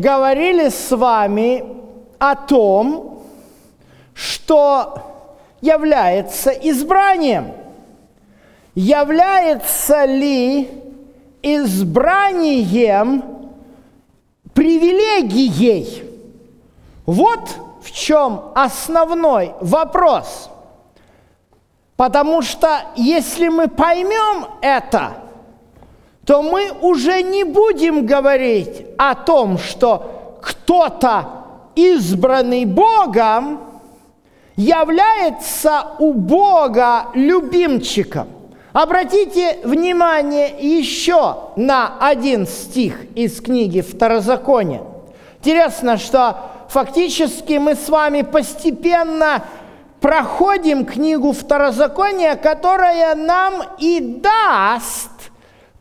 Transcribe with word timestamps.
говорили 0.00 0.68
с 0.68 0.90
вами 0.96 1.64
о 2.18 2.34
том, 2.34 3.22
что 4.14 5.02
является 5.60 6.50
избранием. 6.50 7.52
Является 8.74 10.04
ли 10.04 10.68
избранием 11.42 13.22
привилегией? 14.54 16.04
Вот 17.06 17.50
в 17.82 17.90
чем 17.92 18.52
основной 18.54 19.54
вопрос. 19.60 20.50
Потому 21.96 22.42
что 22.42 22.80
если 22.96 23.48
мы 23.48 23.68
поймем 23.68 24.46
это– 24.62 25.14
то 26.30 26.42
мы 26.42 26.70
уже 26.80 27.22
не 27.24 27.42
будем 27.42 28.06
говорить 28.06 28.86
о 28.96 29.16
том, 29.16 29.58
что 29.58 30.38
кто-то 30.40 31.26
избранный 31.74 32.66
Богом 32.66 33.58
является 34.54 35.86
у 35.98 36.12
Бога 36.12 37.06
любимчиком. 37.14 38.28
Обратите 38.72 39.58
внимание 39.64 40.54
еще 40.60 41.50
на 41.56 41.98
один 41.98 42.46
стих 42.46 43.06
из 43.16 43.40
книги 43.40 43.80
Второзакония. 43.80 44.82
Интересно, 45.40 45.96
что 45.96 46.36
фактически 46.68 47.54
мы 47.54 47.74
с 47.74 47.88
вами 47.88 48.22
постепенно 48.22 49.42
проходим 50.00 50.86
книгу 50.86 51.32
Второзакония, 51.32 52.36
которая 52.36 53.16
нам 53.16 53.64
и 53.80 53.98
даст 54.22 55.19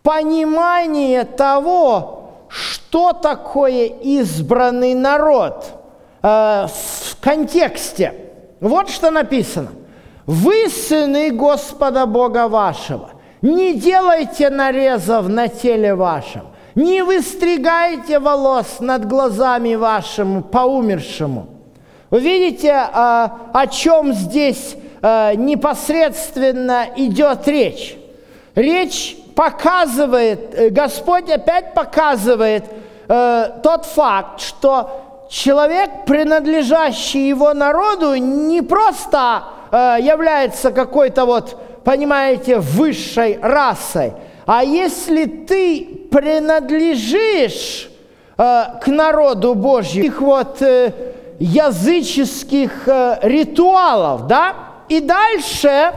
понимание 0.03 1.23
того, 1.23 2.45
что 2.47 3.13
такое 3.13 3.85
избранный 3.85 4.93
народ 4.95 5.65
э, 6.21 6.67
в 6.67 7.17
контексте. 7.21 8.13
Вот 8.59 8.89
что 8.89 9.11
написано. 9.11 9.69
«Вы 10.25 10.69
сыны 10.69 11.31
Господа 11.31 12.05
Бога 12.05 12.47
вашего, 12.47 13.11
не 13.41 13.73
делайте 13.73 14.49
нарезов 14.49 15.27
на 15.27 15.47
теле 15.47 15.95
вашем, 15.95 16.43
не 16.75 17.03
выстригайте 17.03 18.19
волос 18.19 18.79
над 18.79 19.07
глазами 19.07 19.75
вашему 19.75 20.43
по 20.43 20.59
умершему». 20.59 21.47
Вы 22.09 22.21
видите, 22.21 22.69
э, 22.69 22.81
о 22.91 23.67
чем 23.67 24.13
здесь 24.13 24.75
э, 25.01 25.35
непосредственно 25.35 26.87
идет 26.95 27.47
речь? 27.47 27.95
Речь 28.55 29.15
показывает, 29.39 30.53
э, 30.53 30.69
Господь 30.69 31.29
опять 31.29 31.73
показывает 31.73 32.65
э, 33.07 33.45
тот 33.63 33.85
факт, 33.85 34.41
что 34.41 35.27
человек, 35.29 36.03
принадлежащий 36.05 37.29
его 37.29 37.53
народу, 37.53 38.15
не 38.15 38.61
просто 38.61 39.43
э, 39.71 39.95
является 40.01 40.71
какой-то 40.73 41.23
вот, 41.23 41.57
понимаете, 41.85 42.57
высшей 42.57 43.39
расой, 43.41 44.11
а 44.45 44.61
если 44.61 45.23
ты 45.23 46.09
принадлежишь 46.11 47.89
э, 48.37 48.63
к 48.81 48.87
народу 48.87 49.53
Божьему, 49.55 50.05
их 50.05 50.19
вот 50.19 50.61
э, 50.61 50.91
языческих 51.39 52.89
э, 52.89 53.19
ритуалов, 53.21 54.27
да, 54.27 54.53
и 54.89 54.99
дальше 54.99 55.93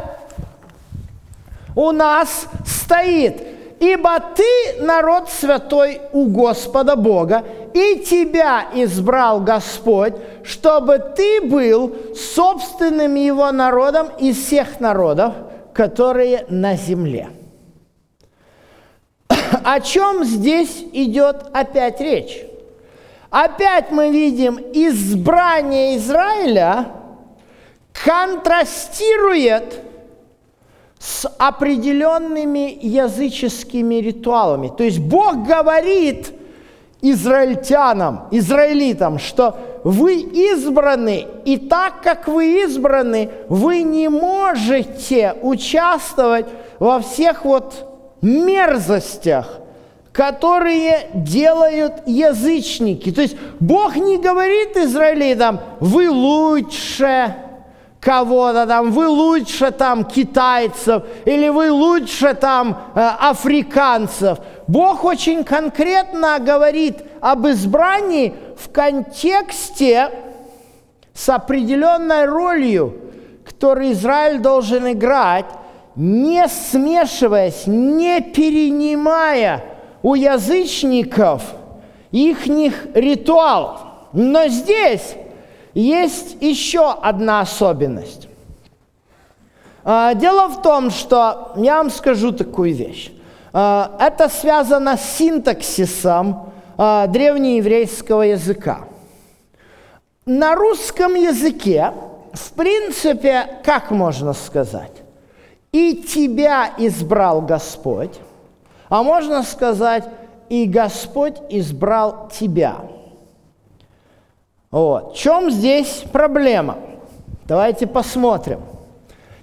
у 1.74 1.92
нас 1.92 2.46
стоит, 2.66 3.42
«Ибо 3.80 4.20
ты 4.20 4.80
народ 4.80 5.28
святой 5.28 6.02
у 6.12 6.26
Господа 6.26 6.94
Бога, 6.94 7.42
и 7.74 7.98
тебя 7.98 8.66
избрал 8.74 9.40
Господь, 9.40 10.14
чтобы 10.44 11.00
ты 11.16 11.40
был 11.40 11.96
собственным 12.14 13.16
его 13.16 13.50
народом 13.50 14.08
из 14.20 14.36
всех 14.36 14.78
народов, 14.78 15.34
которые 15.74 16.46
на 16.48 16.76
земле». 16.76 17.30
О 19.64 19.80
чем 19.80 20.24
здесь 20.24 20.84
идет 20.92 21.46
опять 21.52 22.00
речь? 22.00 22.38
Опять 23.30 23.90
мы 23.90 24.10
видим 24.10 24.58
избрание 24.72 25.96
Израиля 25.96 26.86
контрастирует– 27.92 29.80
с 31.02 31.28
определенными 31.36 32.78
языческими 32.80 33.96
ритуалами. 33.96 34.68
То 34.68 34.84
есть 34.84 35.00
Бог 35.00 35.44
говорит 35.44 36.32
израильтянам, 37.00 38.28
израилитам, 38.30 39.18
что 39.18 39.56
вы 39.82 40.14
избраны, 40.20 41.26
и 41.44 41.56
так 41.56 42.02
как 42.02 42.28
вы 42.28 42.62
избраны, 42.62 43.30
вы 43.48 43.82
не 43.82 44.08
можете 44.08 45.34
участвовать 45.42 46.46
во 46.78 47.00
всех 47.00 47.44
вот 47.44 47.74
мерзостях, 48.22 49.58
которые 50.12 51.08
делают 51.14 51.94
язычники. 52.06 53.10
То 53.10 53.22
есть 53.22 53.36
Бог 53.58 53.96
не 53.96 54.18
говорит 54.18 54.76
израилитам, 54.76 55.58
вы 55.80 56.08
лучше, 56.08 57.34
кого-то 58.02 58.66
там, 58.66 58.90
вы 58.90 59.06
лучше 59.06 59.70
там 59.70 60.04
китайцев 60.04 61.04
или 61.24 61.48
вы 61.48 61.70
лучше 61.70 62.34
там 62.34 62.76
э, 62.96 63.00
африканцев. 63.00 64.38
Бог 64.66 65.04
очень 65.04 65.44
конкретно 65.44 66.40
говорит 66.40 66.96
об 67.20 67.46
избрании 67.46 68.34
в 68.58 68.72
контексте 68.72 70.10
с 71.14 71.28
определенной 71.28 72.24
ролью, 72.24 72.96
которую 73.44 73.92
Израиль 73.92 74.40
должен 74.40 74.90
играть, 74.90 75.46
не 75.94 76.48
смешиваясь, 76.48 77.68
не 77.68 78.20
перенимая 78.20 79.62
у 80.02 80.14
язычников 80.14 81.44
их 82.10 82.48
ритуалов. 82.94 83.78
Но 84.12 84.48
здесь 84.48 85.14
есть 85.74 86.36
еще 86.40 86.92
одна 86.92 87.40
особенность. 87.40 88.28
А, 89.84 90.14
дело 90.14 90.48
в 90.48 90.62
том, 90.62 90.90
что 90.90 91.52
я 91.56 91.78
вам 91.78 91.90
скажу 91.90 92.32
такую 92.32 92.74
вещь. 92.74 93.12
А, 93.52 93.96
это 93.98 94.28
связано 94.28 94.96
с 94.96 95.16
синтаксисом 95.16 96.52
а, 96.78 97.06
древнееврейского 97.06 98.22
языка. 98.22 98.86
На 100.24 100.54
русском 100.54 101.14
языке, 101.14 101.92
в 102.32 102.52
принципе, 102.52 103.58
как 103.64 103.90
можно 103.90 104.32
сказать? 104.32 104.92
«И 105.72 105.96
тебя 105.96 106.70
избрал 106.76 107.40
Господь», 107.40 108.20
а 108.90 109.02
можно 109.02 109.42
сказать 109.42 110.04
«И 110.50 110.66
Господь 110.66 111.38
избрал 111.48 112.28
тебя». 112.30 112.76
Вот. 114.72 115.12
В 115.12 115.16
чем 115.16 115.50
здесь 115.50 116.02
проблема? 116.10 116.78
Давайте 117.46 117.86
посмотрим. 117.86 118.60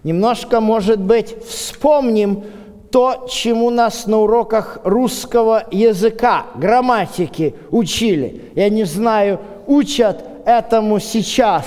Немножко, 0.04 0.60
может 0.60 1.00
быть, 1.00 1.46
вспомним 1.48 2.44
то, 2.92 3.28
чему 3.30 3.70
нас 3.70 4.08
на 4.08 4.18
уроках 4.18 4.80
русского 4.84 5.66
языка, 5.70 6.48
грамматики 6.56 7.54
учили. 7.70 8.52
Я 8.56 8.70
не 8.70 8.86
знаю, 8.86 9.40
учат 9.68 10.24
этому 10.46 11.00
сейчас 11.00 11.66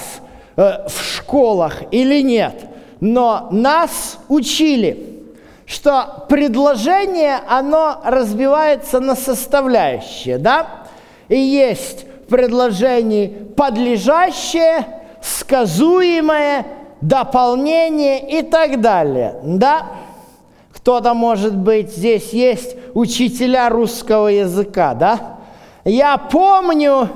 э, 0.57 0.89
в 0.89 1.01
школах 1.01 1.83
или 1.93 2.21
нет, 2.21 2.55
но 2.99 3.47
нас 3.53 4.19
учили, 4.29 5.21
что 5.67 6.27
предложение, 6.29 7.39
оно 7.49 8.01
разбивается 8.03 8.99
на 8.99 9.15
составляющие, 9.15 10.39
да? 10.39 10.67
И 11.29 11.39
есть 11.39 12.07
предложении 12.33 13.29
подлежащее, 13.57 14.87
сказуемое, 15.21 16.67
дополнение 17.01 18.41
и 18.41 18.43
так 18.43 18.81
далее. 18.81 19.37
Да? 19.45 19.87
Кто-то, 20.75 21.15
может 21.15 21.57
быть, 21.57 21.93
здесь 21.93 22.33
есть 22.33 22.77
учителя 22.95 23.69
русского 23.69 24.29
языка, 24.29 24.95
да? 24.95 25.39
Я 25.85 26.17
помню, 26.17 27.09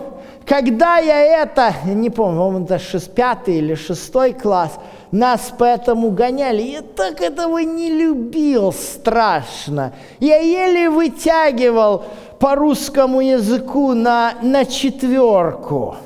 когда 0.47 0.99
я 0.99 1.43
это, 1.43 1.73
не 1.85 2.11
помню, 2.11 2.39
по-моему, 2.39 2.65
это 2.65 2.79
шест, 2.79 3.13
пятый 3.13 3.57
или 3.57 3.75
шестой 3.75 4.33
класс, 4.33 4.79
нас 5.11 5.53
поэтому 5.57 6.11
гоняли. 6.11 6.63
Я 6.63 6.83
так 6.83 7.21
этого 7.21 7.59
не 7.59 7.91
любил 7.91 8.73
страшно. 8.73 9.93
Я 10.21 10.39
еле 10.39 10.91
вытягивал 10.91 12.05
по 12.39 12.55
русскому 12.55 13.21
языку 13.21 13.95
на, 13.95 14.35
на 14.43 14.65
четверку. 14.65 15.97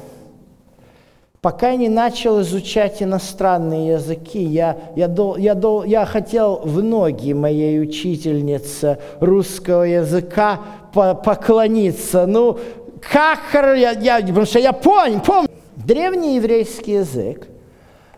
Пока 1.41 1.75
не 1.75 1.89
начал 1.89 2.43
изучать 2.43 3.03
иностранные 3.03 3.95
языки, 3.95 4.43
я, 4.43 4.77
я, 4.95 5.09
дол, 5.09 5.37
я, 5.37 5.55
дол, 5.55 5.85
я 5.85 6.05
хотел 6.05 6.61
в 6.63 6.83
ноги 6.83 7.33
моей 7.33 7.81
учительнице 7.81 8.99
русского 9.21 9.85
языка 9.85 10.61
по, 10.93 11.15
поклониться. 11.15 12.27
Ну, 12.27 12.59
как 13.01 13.39
я, 13.55 13.93
я, 13.93 14.21
потому 14.21 14.45
что 14.45 14.59
я 14.59 14.73
помню, 14.73 15.23
помню. 15.25 15.49
Древний 15.77 16.37
еврейский 16.37 16.93
язык, 16.93 17.49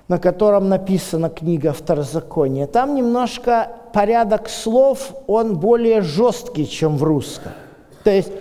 на 0.08 0.18
котором 0.18 0.68
написана 0.68 1.30
книга 1.30 1.72
Второзакония, 1.72 2.66
там 2.66 2.96
немножко 2.96 3.68
порядок 3.92 4.48
слов, 4.48 5.14
он 5.28 5.58
более 5.58 6.00
жесткий, 6.00 6.68
чем 6.68 6.96
в 6.96 7.04
русском. 7.04 7.52
То 8.04 8.10
есть 8.10 8.32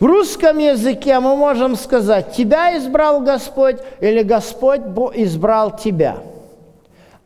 в 0.00 0.04
русском 0.04 0.58
языке 0.58 1.20
мы 1.20 1.36
можем 1.36 1.76
сказать, 1.76 2.32
тебя 2.32 2.76
избрал 2.76 3.20
Господь 3.20 3.76
или 4.00 4.22
Господь 4.22 4.80
избрал 5.14 5.76
тебя. 5.76 6.16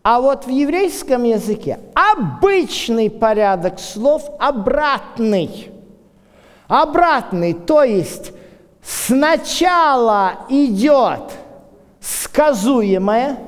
А 0.03 0.21
вот 0.21 0.47
в 0.47 0.51
еврейском 0.51 1.25
языке 1.25 1.81
обычный 1.95 3.11
порядок 3.11 3.81
слов 3.81 4.23
обратный. 4.39 5.71
Обратный, 6.69 7.55
то 7.55 7.83
есть 7.83 8.33
сначала 8.83 10.41
идет 10.49 11.33
сказуемое, 12.01 13.39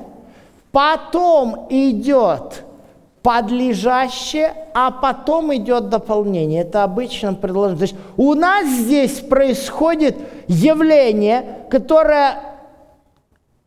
потом 0.71 1.67
идет 1.69 2.63
подлежащее, 3.23 4.53
а 4.73 4.91
потом 4.91 5.53
идет 5.55 5.89
дополнение. 5.89 6.61
Это 6.61 6.83
обычно 6.83 7.33
предложение. 7.33 7.87
То 7.87 7.93
есть 7.93 7.95
у 8.17 8.33
нас 8.33 8.65
здесь 8.67 9.19
происходит 9.19 10.17
явление, 10.47 11.65
которое 11.69 12.41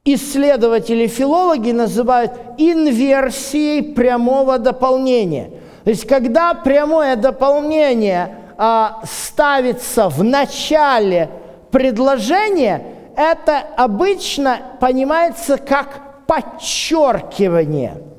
исследователи, 0.05 1.07
филологи 1.07 1.71
называют 1.71 2.33
инверсией 2.57 3.83
прямого 3.95 4.59
дополнения. 4.59 5.51
То 5.85 5.91
есть 5.91 6.07
когда 6.07 6.55
прямое 6.55 7.17
дополнение 7.17 8.37
а, 8.57 9.03
ставится 9.05 10.09
в 10.09 10.25
начале 10.25 11.29
предложения, 11.71 12.85
это 13.17 13.59
обычно 13.77 14.59
понимается 14.81 15.59
как 15.59 16.27
подчеркивание– 16.27 18.03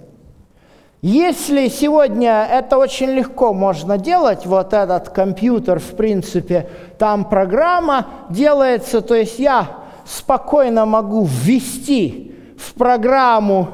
если 1.05 1.67
сегодня 1.67 2.47
это 2.50 2.77
очень 2.77 3.09
легко 3.09 3.53
можно 3.53 3.97
делать, 3.97 4.45
вот 4.45 4.71
этот 4.71 5.09
компьютер, 5.09 5.79
в 5.79 5.97
принципе, 5.97 6.69
там 6.97 7.25
программа 7.25 8.07
делается, 8.29 9.01
то 9.01 9.13
есть 9.13 9.38
я 9.38 9.67
спокойно 10.05 10.85
могу 10.85 11.25
ввести 11.25 12.33
в 12.57 12.73
программу 12.75 13.67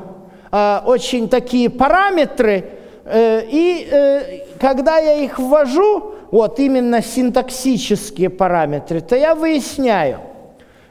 э, 0.51 0.79
очень 0.87 1.29
такие 1.29 1.69
параметры, 1.69 2.65
э, 3.05 3.43
и 3.47 3.87
э, 3.91 4.21
когда 4.59 4.97
я 4.97 5.13
их 5.17 5.37
ввожу, 5.37 6.15
вот 6.31 6.59
именно 6.59 7.03
синтаксические 7.03 8.31
параметры, 8.31 9.01
то 9.01 9.15
я 9.15 9.35
выясняю, 9.35 10.17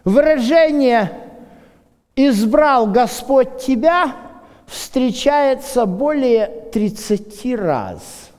выражение 0.05 1.11
«избрал 2.15 2.87
Господь 2.87 3.59
тебя» 3.59 4.28
встречается 4.69 5.87
более 5.87 6.47
30 6.73 7.55
раз. 7.57 8.31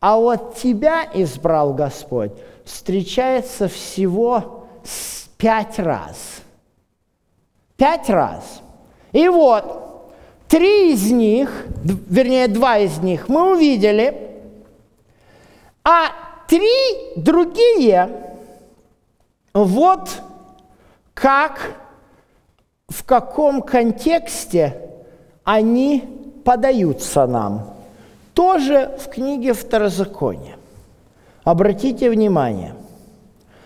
А 0.00 0.16
вот 0.16 0.56
тебя 0.56 1.08
избрал 1.12 1.74
Господь 1.74 2.32
встречается 2.64 3.68
всего 3.68 4.66
пять 5.36 5.78
раз. 5.78 6.42
Пять 7.76 8.08
раз. 8.08 8.62
И 9.12 9.28
вот, 9.28 10.12
три 10.48 10.92
из 10.92 11.10
них, 11.10 11.66
вернее, 11.84 12.48
два 12.48 12.78
из 12.78 12.98
них 12.98 13.28
мы 13.28 13.52
увидели, 13.52 14.42
а 15.84 16.08
три 16.48 17.12
другие, 17.16 18.36
вот 19.52 20.08
как, 21.12 21.76
в 22.94 23.02
каком 23.02 23.60
контексте 23.60 24.76
они 25.42 26.04
подаются 26.44 27.26
нам. 27.26 27.74
Тоже 28.34 28.92
в 28.98 29.08
книге 29.08 29.52
Второзакония. 29.52 30.56
Обратите 31.42 32.08
внимание, 32.08 32.74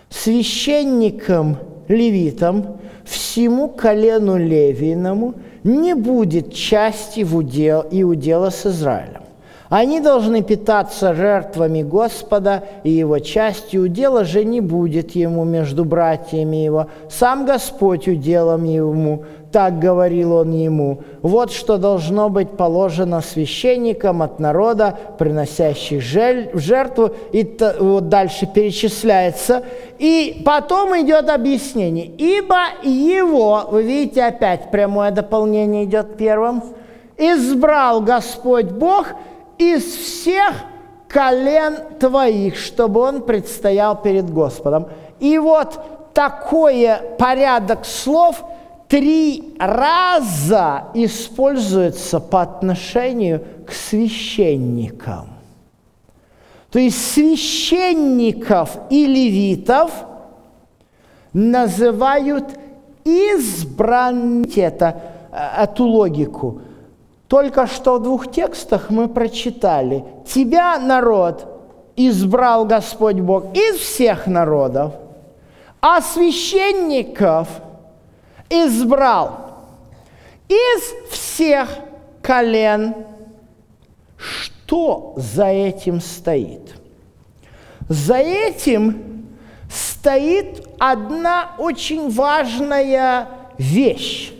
священникам, 0.09 1.57
левитам, 1.87 2.79
всему 3.05 3.69
колену 3.69 4.37
левийному 4.37 5.35
не 5.63 5.93
будет 5.93 6.53
части 6.53 7.23
в 7.23 7.35
удел, 7.35 7.81
и 7.81 8.03
удела 8.03 8.49
с 8.49 8.65
Израилем. 8.65 9.23
Они 9.69 9.99
должны 9.99 10.41
питаться 10.41 11.13
жертвами 11.13 11.83
Господа, 11.83 12.63
и 12.83 12.89
его 12.89 13.19
частью 13.19 13.83
удела 13.83 14.25
же 14.25 14.43
не 14.43 14.61
будет 14.61 15.11
ему 15.11 15.43
между 15.43 15.85
братьями 15.85 16.57
его. 16.57 16.87
Сам 17.07 17.45
Господь 17.45 18.07
уделом 18.07 18.63
ему, 18.63 19.25
так 19.51 19.77
говорил 19.77 20.33
он 20.33 20.53
ему, 20.53 21.03
вот 21.21 21.51
что 21.51 21.77
должно 21.77 22.29
быть 22.29 22.49
положено 22.49 23.21
священникам 23.21 24.23
от 24.23 24.39
народа, 24.39 24.97
приносящих 25.19 26.01
жертву, 26.01 27.11
и 27.31 27.57
вот 27.79 28.09
дальше 28.09 28.47
перечисляется. 28.47 29.63
И 29.99 30.41
потом 30.45 30.99
идет 30.99 31.29
объяснение. 31.29 32.07
Ибо 32.17 32.57
его, 32.81 33.67
вы 33.69 33.83
видите, 33.83 34.23
опять 34.23 34.71
прямое 34.71 35.11
дополнение 35.11 35.83
идет 35.83 36.17
первым, 36.17 36.63
избрал 37.17 38.01
Господь 38.01 38.71
Бог 38.71 39.07
из 39.59 39.83
всех 39.83 40.55
колен 41.07 41.77
твоих, 41.99 42.55
чтобы 42.55 43.01
он 43.01 43.21
предстоял 43.21 44.01
перед 44.01 44.31
Господом. 44.31 44.87
И 45.19 45.37
вот 45.37 46.13
такой 46.13 46.89
порядок 47.19 47.85
слов– 47.85 48.43
три 48.89 49.55
раза 49.59 50.85
используется 50.95 52.19
по 52.19 52.41
отношению 52.41 53.43
к 53.65 53.71
священникам. 53.71 55.29
То 56.71 56.79
есть 56.79 57.13
священников 57.13 58.77
и 58.89 59.05
левитов 59.05 59.91
называют 61.33 62.45
избранными. 63.03 64.59
Это, 64.59 65.01
э, 65.31 65.63
эту 65.63 65.85
логику. 65.85 66.61
Только 67.29 67.67
что 67.67 67.99
в 67.99 68.03
двух 68.03 68.31
текстах 68.31 68.89
мы 68.89 69.07
прочитали. 69.07 70.03
Тебя, 70.27 70.77
народ, 70.77 71.45
избрал 71.95 72.65
Господь 72.65 73.21
Бог 73.21 73.55
из 73.55 73.77
всех 73.77 74.27
народов, 74.27 74.91
а 75.79 76.01
священников– 76.01 77.47
избрал 78.49 79.51
из 80.47 81.11
всех 81.11 81.69
колен. 82.21 82.95
Что 84.17 85.13
за 85.15 85.45
этим 85.45 86.01
стоит? 86.01 86.75
За 87.87 88.17
этим 88.17 89.27
стоит 89.71 90.67
одна 90.79 91.51
очень 91.57 92.09
важная 92.09 93.27
вещь, 93.57 94.33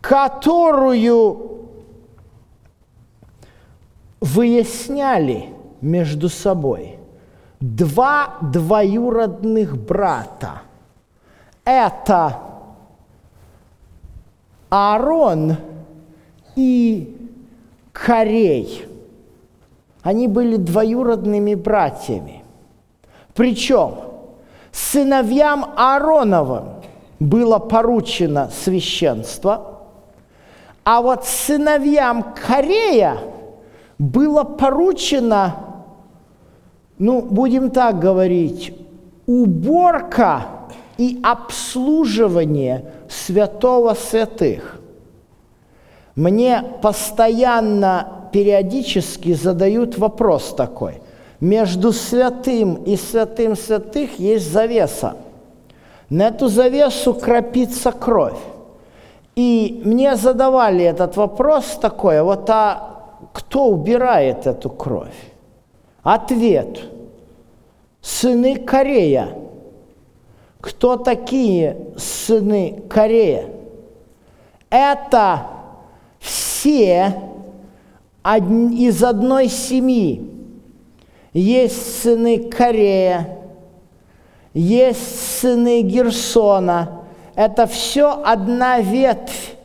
которую 0.00 1.55
выясняли 4.20 5.50
между 5.80 6.28
собой 6.28 6.98
два 7.60 8.36
двоюродных 8.40 9.76
брата. 9.76 10.62
Это 11.64 12.38
Аарон 14.68 15.56
и 16.54 17.16
Корей, 17.92 18.86
они 20.02 20.28
были 20.28 20.56
двоюродными 20.56 21.54
братьями. 21.54 22.44
Причем 23.34 23.94
сыновьям 24.70 25.72
Аароновым 25.76 26.82
было 27.18 27.58
поручено 27.58 28.50
священство, 28.50 29.80
а 30.84 31.00
вот 31.00 31.24
сыновьям 31.24 32.34
Корея 32.34 33.18
было 33.98 34.44
поручено, 34.44 35.56
ну, 36.98 37.22
будем 37.22 37.70
так 37.70 37.98
говорить, 37.98 38.74
уборка 39.26 40.46
и 40.98 41.20
обслуживание 41.22 42.92
святого 43.08 43.94
святых. 43.94 44.80
Мне 46.14 46.64
постоянно, 46.82 48.28
периодически 48.32 49.34
задают 49.34 49.98
вопрос 49.98 50.54
такой. 50.54 51.00
Между 51.40 51.92
святым 51.92 52.76
и 52.84 52.96
святым 52.96 53.56
святых 53.56 54.18
есть 54.18 54.50
завеса. 54.50 55.16
на 56.08 56.28
эту 56.28 56.48
завесу 56.48 57.14
крапится 57.14 57.90
кровь. 57.92 58.38
И 59.34 59.82
мне 59.84 60.16
задавали 60.16 60.84
этот 60.84 61.16
вопрос 61.16 61.78
такой, 61.80 62.22
вот 62.22 62.48
а 62.48 62.95
кто 63.36 63.66
убирает 63.66 64.46
эту 64.46 64.70
кровь? 64.70 65.14
Ответ. 66.02 66.80
Сыны 68.00 68.56
Корея. 68.56 69.36
Кто 70.58 70.96
такие 70.96 71.76
сыны 71.98 72.82
Корея? 72.88 73.50
Это 74.70 75.48
все 76.18 77.14
из 78.24 79.04
одной 79.04 79.48
семьи. 79.48 80.30
Есть 81.34 82.00
сыны 82.00 82.38
Корея, 82.48 83.38
есть 84.54 85.40
сыны 85.40 85.82
Герсона. 85.82 87.02
Это 87.34 87.66
все 87.66 88.22
одна 88.24 88.80
ветвь 88.80 89.56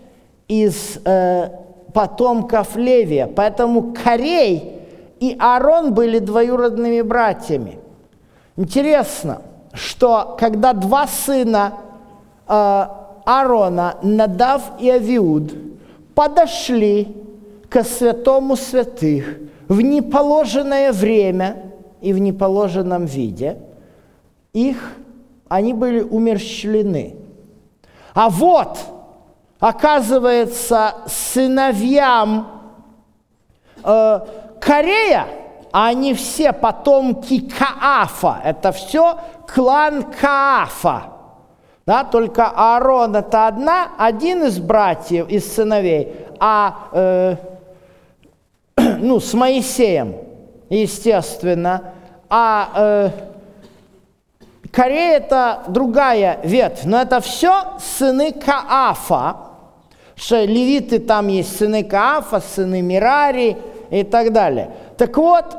из 0.49 0.99
э, 1.05 1.60
потомков 1.93 2.75
Левия. 2.75 3.27
Поэтому 3.27 3.93
Корей 3.93 4.81
и 5.19 5.35
Аарон 5.39 5.93
были 5.93 6.19
двоюродными 6.19 7.01
братьями. 7.01 7.79
Интересно, 8.57 9.41
что 9.73 10.35
когда 10.39 10.73
два 10.73 11.07
сына 11.07 11.73
э, 12.47 12.85
Аарона, 13.25 13.97
Надав 14.01 14.63
и 14.79 14.89
Авиуд, 14.89 15.53
подошли 16.15 17.15
к 17.69 17.83
святому 17.83 18.55
святых 18.55 19.37
в 19.67 19.81
неположенное 19.81 20.91
время 20.91 21.71
и 22.01 22.13
в 22.13 22.19
неположенном 22.19 23.05
виде, 23.05 23.57
их, 24.53 24.95
они 25.47 25.73
были 25.73 26.01
умерщвлены. 26.01 27.15
А 28.13 28.29
вот, 28.29 28.79
оказывается, 29.61 30.95
сыновьям 31.05 32.47
э, 33.83 34.19
Корея, 34.59 35.27
они 35.71 36.13
все 36.13 36.51
потомки 36.51 37.47
Каафа. 37.49 38.41
Это 38.43 38.73
все 38.73 39.19
клан 39.47 40.03
Каафа. 40.03 41.03
Да, 41.85 42.03
только 42.03 42.47
Аарон 42.47 43.15
это 43.15 43.47
одна, 43.47 43.89
один 43.97 44.43
из 44.43 44.59
братьев, 44.59 45.29
из 45.29 45.53
сыновей, 45.53 46.27
а 46.39 46.89
э, 46.91 47.35
ну, 48.99 49.19
с 49.19 49.33
Моисеем, 49.33 50.15
естественно, 50.69 51.93
а 52.29 52.69
э, 52.75 53.09
Корея 54.71 55.17
это 55.17 55.63
другая 55.67 56.39
ветвь, 56.43 56.83
но 56.85 57.01
это 57.01 57.19
все 57.19 57.77
сыны 57.79 58.31
Каафа, 58.31 59.50
что 60.21 60.43
левиты 60.43 60.99
там 60.99 61.29
есть 61.29 61.57
сыны 61.57 61.83
Каафа, 61.83 62.41
сыны 62.41 62.83
Мирари 62.83 63.57
и 63.89 64.03
так 64.03 64.31
далее. 64.31 64.69
Так 64.95 65.17
вот, 65.17 65.57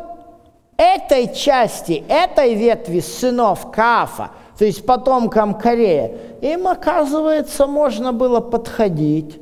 этой 0.76 1.35
части, 1.35 2.04
этой 2.09 2.54
ветви 2.54 3.00
сынов 3.00 3.73
Каафа, 3.73 4.31
то 4.57 4.64
есть 4.64 4.87
потомкам 4.87 5.54
Корея, 5.54 6.12
им, 6.40 6.69
оказывается, 6.69 7.66
можно 7.66 8.12
было 8.12 8.38
подходить, 8.38 9.40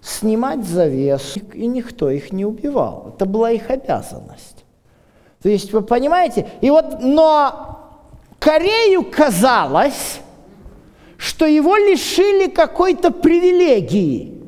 снимать 0.00 0.64
завес, 0.64 1.34
и 1.52 1.66
никто 1.66 2.08
их 2.08 2.32
не 2.32 2.46
убивал. 2.46 3.12
Это 3.14 3.26
была 3.26 3.50
их 3.50 3.68
обязанность. 3.68 4.64
То 5.42 5.50
есть, 5.50 5.70
вы 5.74 5.82
понимаете? 5.82 6.48
И 6.62 6.70
вот, 6.70 7.02
но 7.02 7.78
Корею 8.38 9.04
казалось, 9.04 10.20
что 11.18 11.44
его 11.44 11.76
лишили 11.76 12.48
какой-то 12.48 13.10
привилегии, 13.10 14.41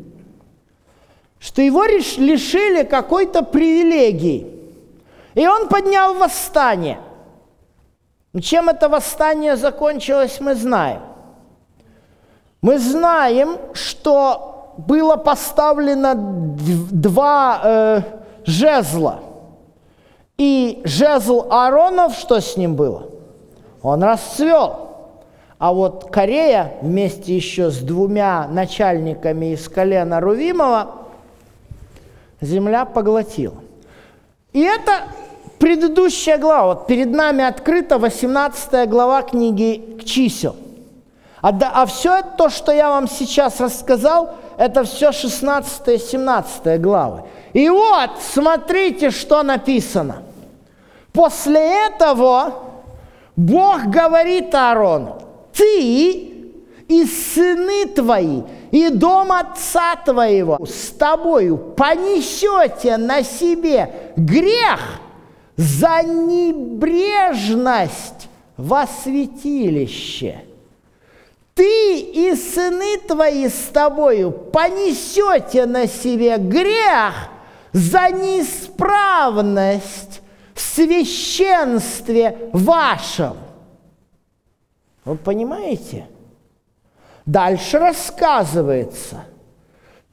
что 1.44 1.60
его 1.60 1.84
лишили 1.84 2.84
какой-то 2.84 3.42
привилегии. 3.42 4.46
И 5.34 5.46
он 5.46 5.68
поднял 5.68 6.14
восстание. 6.14 7.00
Чем 8.40 8.70
это 8.70 8.88
восстание 8.88 9.56
закончилось, 9.56 10.38
мы 10.40 10.54
знаем. 10.54 11.02
Мы 12.62 12.78
знаем, 12.78 13.58
что 13.74 14.74
было 14.78 15.16
поставлено 15.16 16.14
два 16.16 17.60
э, 17.62 18.00
жезла. 18.46 19.20
И 20.38 20.80
жезл 20.84 21.46
Ааронов, 21.50 22.14
что 22.14 22.40
с 22.40 22.56
ним 22.56 22.74
было? 22.74 23.10
Он 23.82 24.02
расцвел. 24.02 24.88
А 25.58 25.74
вот 25.74 26.10
Корея 26.10 26.72
вместе 26.80 27.36
еще 27.36 27.70
с 27.70 27.80
двумя 27.80 28.48
начальниками 28.48 29.52
из 29.52 29.68
колена 29.68 30.20
Рувимова 30.20 31.03
земля 32.40 32.84
поглотила. 32.84 33.56
И 34.52 34.60
это 34.60 35.08
предыдущая 35.58 36.38
глава. 36.38 36.74
Вот 36.74 36.86
перед 36.86 37.10
нами 37.10 37.44
открыта 37.44 37.98
18 37.98 38.88
глава 38.88 39.22
книги 39.22 39.98
чисел. 40.04 40.56
А, 41.40 41.52
да, 41.52 41.70
а 41.74 41.86
все 41.86 42.22
то, 42.22 42.48
что 42.48 42.72
я 42.72 42.88
вам 42.88 43.08
сейчас 43.08 43.60
рассказал, 43.60 44.36
это 44.56 44.84
все 44.84 45.10
16-17 45.10 46.78
главы. 46.78 47.24
И 47.52 47.68
вот, 47.68 48.10
смотрите, 48.20 49.10
что 49.10 49.42
написано. 49.42 50.22
После 51.12 51.86
этого 51.86 52.54
Бог 53.36 53.84
говорит 53.86 54.54
Аарону, 54.54 55.22
ты 55.52 56.33
и 56.88 57.04
сыны 57.04 57.86
твои, 57.86 58.42
и 58.70 58.90
дом 58.90 59.32
отца 59.32 59.96
твоего 59.96 60.64
с 60.66 60.90
тобою 60.90 61.56
понесете 61.56 62.96
на 62.96 63.22
себе 63.22 64.12
грех 64.16 65.00
за 65.56 66.02
небрежность 66.02 68.28
во 68.56 68.86
святилище. 68.86 70.42
Ты 71.54 72.00
и 72.00 72.34
сыны 72.34 72.98
твои 72.98 73.48
с 73.48 73.70
тобою 73.72 74.32
понесете 74.32 75.66
на 75.66 75.86
себе 75.86 76.38
грех 76.38 77.28
за 77.72 78.10
неисправность 78.10 80.20
в 80.52 80.60
священстве 80.60 82.50
вашем. 82.52 83.36
Вы 85.04 85.16
понимаете? 85.16 86.08
Дальше 87.26 87.78
рассказывается. 87.78 89.24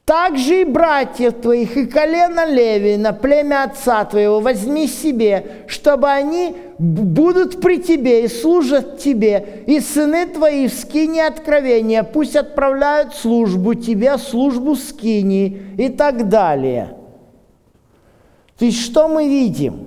Также 0.04 0.62
и 0.62 0.64
братьев 0.64 1.34
твоих, 1.34 1.76
и 1.76 1.86
колено 1.86 2.44
Левина, 2.44 3.12
племя 3.12 3.64
отца 3.64 4.04
твоего, 4.04 4.40
возьми 4.40 4.88
себе, 4.88 5.64
чтобы 5.68 6.08
они 6.08 6.56
будут 6.78 7.60
при 7.60 7.80
тебе 7.80 8.24
и 8.24 8.28
служат 8.28 8.98
тебе, 8.98 9.62
и 9.66 9.78
сыны 9.78 10.26
твои 10.26 10.66
в 10.66 10.72
скине 10.72 11.24
откровения, 11.24 12.02
пусть 12.02 12.34
отправляют 12.34 13.14
службу 13.14 13.74
тебе, 13.74 14.18
службу 14.18 14.74
скини 14.74 15.62
и 15.78 15.88
так 15.88 16.28
далее. 16.28 16.96
То 18.58 18.64
есть 18.64 18.80
что 18.80 19.06
мы 19.06 19.28
видим? 19.28 19.86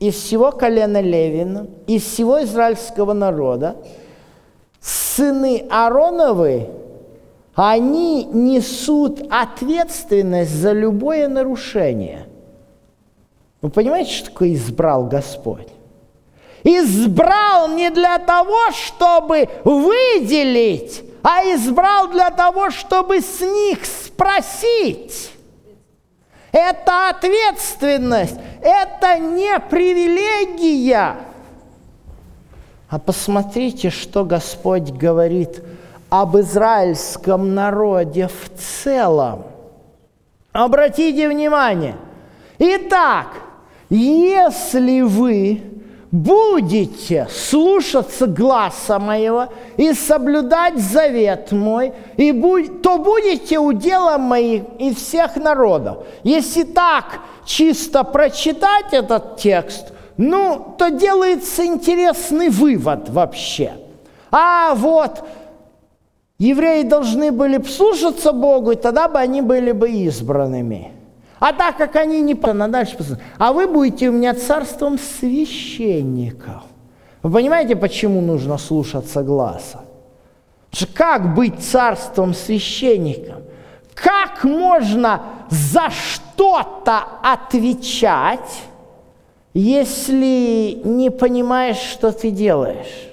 Из 0.00 0.14
всего 0.14 0.52
колена 0.52 1.00
Левина, 1.00 1.66
из 1.86 2.02
всего 2.02 2.42
израильского 2.42 3.14
народа– 3.14 3.76
сыны 4.86 5.66
Аароновы, 5.68 6.68
они 7.54 8.24
несут 8.24 9.20
ответственность 9.30 10.52
за 10.52 10.72
любое 10.72 11.26
нарушение. 11.26 12.28
Вы 13.62 13.70
понимаете, 13.70 14.12
что 14.12 14.30
такое 14.30 14.54
избрал 14.54 15.06
Господь? 15.06 15.68
Избрал 16.62 17.68
не 17.68 17.90
для 17.90 18.18
того, 18.18 18.70
чтобы 18.72 19.48
выделить, 19.64 21.02
а 21.22 21.42
избрал 21.44 22.08
для 22.08 22.30
того, 22.30 22.70
чтобы 22.70 23.20
с 23.20 23.40
них 23.40 23.84
спросить. 23.84 25.32
Это 26.52 27.10
ответственность, 27.10 28.36
это 28.62 29.18
не 29.18 29.58
привилегия. 29.58 31.16
А 32.88 32.98
посмотрите, 32.98 33.90
что 33.90 34.24
Господь 34.24 34.90
говорит 34.92 35.62
об 36.08 36.36
израильском 36.38 37.54
народе 37.54 38.28
в 38.28 38.50
целом. 38.58 39.44
Обратите 40.52 41.28
внимание. 41.28 41.96
Итак, 42.58 43.26
если 43.90 45.00
вы 45.00 45.62
будете 46.12 47.26
слушаться 47.30 48.26
гласа 48.26 48.98
моего 48.98 49.48
и 49.76 49.92
соблюдать 49.92 50.78
завет 50.78 51.52
мой, 51.52 51.92
и 52.16 52.32
будь, 52.32 52.82
то 52.82 52.98
будете 52.98 53.58
уделом 53.58 54.22
моих 54.22 54.62
и 54.78 54.94
всех 54.94 55.36
народов. 55.36 55.98
Если 56.22 56.62
так 56.62 57.20
чисто 57.44 58.04
прочитать 58.04 58.92
этот 58.92 59.36
текст, 59.36 59.92
ну, 60.16 60.74
то 60.78 60.90
делается 60.90 61.64
интересный 61.64 62.48
вывод 62.48 63.08
вообще. 63.08 63.72
А 64.30 64.74
вот 64.74 65.24
евреи 66.38 66.82
должны 66.82 67.32
были 67.32 67.62
слушаться 67.62 68.32
Богу, 68.32 68.72
и 68.72 68.76
тогда 68.76 69.08
бы 69.08 69.18
они 69.18 69.42
были 69.42 69.72
бы 69.72 69.90
избранными. 69.90 70.92
А 71.38 71.52
так 71.52 71.76
как 71.76 71.96
они 71.96 72.22
не... 72.22 72.34
Дальше 72.34 72.96
а 73.38 73.52
вы 73.52 73.66
будете 73.66 74.08
у 74.08 74.12
меня 74.12 74.34
царством 74.34 74.98
священников. 74.98 76.62
Вы 77.22 77.30
понимаете, 77.30 77.76
почему 77.76 78.20
нужно 78.20 78.56
слушаться 78.56 79.22
глаза? 79.22 79.84
Как 80.94 81.34
быть 81.34 81.60
царством 81.60 82.34
священником? 82.34 83.42
Как 83.94 84.44
можно 84.44 85.22
за 85.48 85.88
что-то 85.90 87.02
отвечать, 87.22 88.62
если 89.58 90.82
не 90.84 91.10
понимаешь, 91.10 91.78
что 91.78 92.12
ты 92.12 92.30
делаешь? 92.30 93.08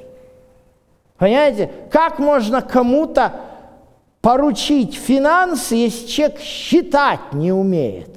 Понимаете? 1.18 1.72
Как 1.90 2.20
можно 2.20 2.62
кому-то 2.62 3.34
поручить 4.20 4.96
финансы, 4.96 5.76
если 5.76 6.08
человек 6.08 6.40
считать 6.42 7.32
не 7.32 7.54
умеет? 7.54 8.10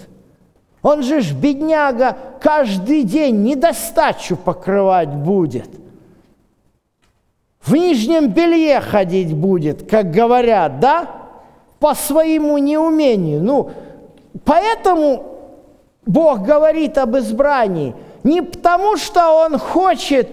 Он 0.83 1.05
же 1.05 1.21
ж, 1.21 1.33
бедняга, 1.35 2.17
каждый 2.41 3.05
день 3.05 3.45
недостачу 3.45 4.37
покрывать 4.37 5.11
будет. 5.11 5.69
В 7.61 7.75
нижнем 7.75 8.31
белье 8.31 8.81
ходить 8.81 9.35
будет, 9.35 9.89
как 9.89 10.11
говорят, 10.11 10.81
да? 10.81 11.11
По 11.79 11.95
своему 11.95 12.59
неумению. 12.59 13.43
Ну, 13.43 13.71
поэтому 14.45 15.37
Бог 16.07 16.43
говорит 16.43 16.99
об 16.99 17.17
избрании. 17.17 17.95
Не 18.27 18.43
потому, 18.43 18.97
что 18.97 19.47
Он 19.47 19.57
хочет 19.57 20.29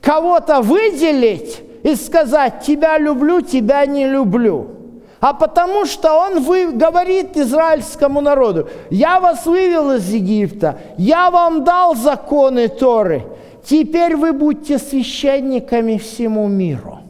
кого-то 0.00 0.62
выделить 0.62 1.60
и 1.82 1.94
сказать, 1.94 2.62
тебя 2.66 2.98
люблю, 2.98 3.42
тебя 3.42 3.84
не 3.86 4.08
люблю 4.08 4.76
а 5.18 5.32
потому 5.32 5.86
что 5.86 6.12
он 6.12 6.40
вы, 6.40 6.70
говорит 6.72 7.36
израильскому 7.36 8.20
народу, 8.20 8.68
я 8.90 9.18
вас 9.18 9.46
вывел 9.46 9.92
из 9.92 10.08
Египта, 10.08 10.78
я 10.98 11.30
вам 11.30 11.64
дал 11.64 11.96
законы 11.96 12.68
Торы, 12.68 13.24
теперь 13.64 14.14
вы 14.14 14.32
будьте 14.32 14.78
священниками 14.78 15.96
всему 15.98 16.46
миру. 16.46 17.00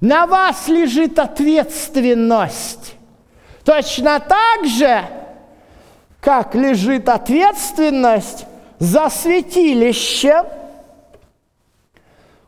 На 0.00 0.26
вас 0.26 0.68
лежит 0.68 1.18
ответственность. 1.18 2.94
Точно 3.64 4.18
так 4.20 4.66
же, 4.66 5.02
как 6.20 6.54
лежит 6.54 7.08
ответственность 7.08 8.46
за 8.78 9.08
святилище 9.08 10.44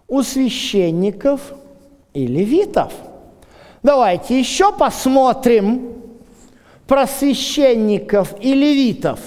у 0.07 0.23
священников 0.23 1.41
и 2.15 2.27
левитов– 2.27 2.93
Давайте 3.83 4.39
еще 4.39 4.73
посмотрим 4.73 5.95
про 6.87 7.07
священников 7.07 8.35
и 8.41 8.55
левитов. 8.55 9.21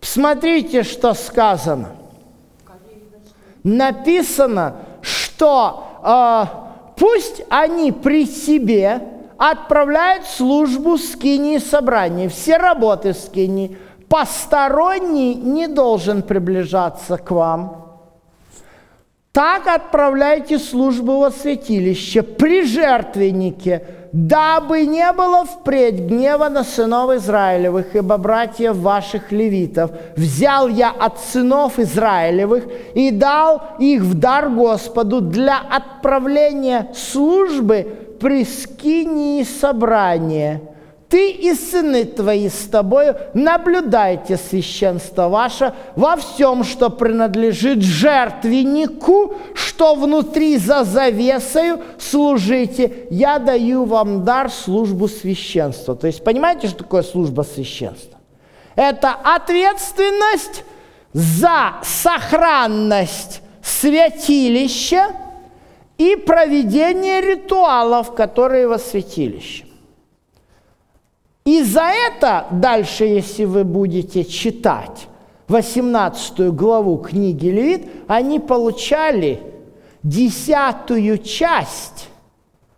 Посмотрите, 0.00 0.84
что 0.84 1.14
сказано. 1.14 1.90
Написано, 3.64 4.76
что 5.02 5.84
э, 6.02 6.44
пусть 6.96 7.42
они 7.50 7.90
при 7.90 8.26
себе 8.26 9.02
отправляют 9.36 10.24
службу 10.26 10.96
скини 10.96 11.58
собрания, 11.58 12.28
все 12.28 12.56
работы 12.56 13.14
скини. 13.14 13.76
Посторонний 14.08 15.34
не 15.34 15.68
должен 15.68 16.22
приближаться 16.22 17.18
к 17.18 17.30
вам. 17.30 17.84
Так 19.32 19.66
отправляйте 19.66 20.58
службу 20.58 21.18
во 21.18 21.30
святилище 21.30 22.22
при 22.22 22.64
жертвеннике, 22.64 23.84
дабы 24.12 24.86
не 24.86 25.12
было 25.12 25.44
впредь 25.44 26.00
гнева 26.00 26.48
на 26.48 26.64
сынов 26.64 27.12
Израилевых, 27.12 27.94
ибо 27.94 28.16
братьев 28.16 28.76
ваших 28.76 29.30
левитов 29.30 29.90
взял 30.16 30.68
я 30.68 30.90
от 30.90 31.20
сынов 31.20 31.78
Израилевых 31.78 32.64
и 32.94 33.10
дал 33.10 33.62
их 33.78 34.02
в 34.02 34.14
дар 34.14 34.48
Господу 34.48 35.20
для 35.20 35.58
отправления 35.58 36.88
службы 36.94 37.86
при 38.18 38.44
скинии 38.44 39.44
собрания– 39.44 40.62
ты 41.08 41.30
и 41.30 41.54
сыны 41.54 42.04
твои 42.04 42.50
с 42.50 42.68
тобою 42.68 43.16
наблюдайте 43.32 44.36
священство 44.36 45.28
ваше 45.28 45.72
во 45.96 46.16
всем, 46.16 46.64
что 46.64 46.90
принадлежит 46.90 47.82
жертвеннику, 47.82 49.34
что 49.54 49.94
внутри 49.94 50.58
за 50.58 50.84
завесою 50.84 51.80
служите. 51.98 53.06
Я 53.10 53.38
даю 53.38 53.84
вам 53.84 54.24
дар 54.24 54.50
службу 54.50 55.08
священства. 55.08 55.96
То 55.96 56.06
есть 56.06 56.22
понимаете, 56.22 56.68
что 56.68 56.78
такое 56.84 57.02
служба 57.02 57.42
священства? 57.42 58.18
Это 58.76 59.14
ответственность 59.24 60.62
за 61.14 61.76
сохранность 61.82 63.40
святилища 63.62 65.06
и 65.96 66.16
проведение 66.16 67.22
ритуалов, 67.22 68.14
которые 68.14 68.68
во 68.68 68.78
святилище. 68.78 69.67
И 71.48 71.62
за 71.62 71.84
это 72.08 72.44
дальше, 72.50 73.06
если 73.06 73.46
вы 73.46 73.64
будете 73.64 74.22
читать 74.22 75.08
18 75.48 76.54
главу 76.54 76.98
книги 76.98 77.46
Левит, 77.46 77.86
они 78.06 78.38
получали 78.38 79.40
десятую 80.02 81.16
часть, 81.16 82.10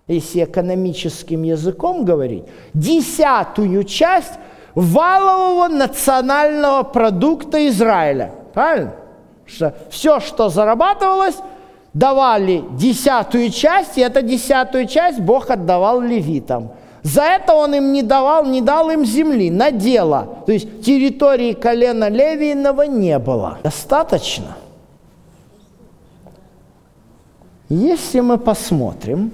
если 0.07 0.45
экономическим 0.45 1.43
языком 1.43 2.05
говорить, 2.05 2.45
десятую 2.73 3.83
часть 3.83 4.35
валового 4.77 5.67
национального 5.67 6.85
продукта 6.85 7.67
Израиля. 7.67 8.31
Правильно? 8.55 8.93
Что 9.47 9.75
все, 9.91 10.21
что 10.21 10.49
зарабатывалось, 10.49 11.39
давали 11.93 12.63
десятую 12.79 13.51
часть, 13.51 13.99
и 13.99 14.01
эту 14.01 14.23
десятую 14.23 14.87
часть 14.87 15.19
Бог 15.19 15.51
отдавал 15.51 16.01
левитам. 16.01 16.71
За 17.03 17.23
это 17.23 17.55
он 17.55 17.75
им 17.75 17.93
не 17.93 18.03
давал, 18.03 18.45
не 18.45 18.61
дал 18.61 18.91
им 18.91 19.05
земли 19.05 19.51
на 19.51 19.71
дело. 19.71 20.43
То 20.47 20.53
есть 20.53 20.83
территории 20.83 21.53
колена 21.53 22.09
Левииного 22.09 22.83
не 22.83 23.19
было. 23.19 23.59
Достаточно. 23.63 24.57
Если 27.69 28.21
мы 28.21 28.37
посмотрим 28.37 29.33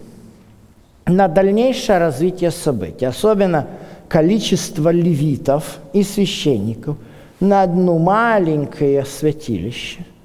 на 1.07 1.27
дальнейшее 1.29 1.99
развитие 1.99 2.51
событий, 2.51 3.07
особенно 3.07 3.67
количество 4.09 4.91
левитов 4.91 5.79
и 5.93 6.03
священников 6.03 6.97
на 7.41 7.63
одно 7.63 7.99
маленькое 7.99 9.05
святилище– 9.05 10.05